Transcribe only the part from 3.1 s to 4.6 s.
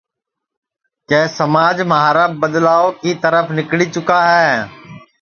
ترپھ نِکݪی چُکا ہے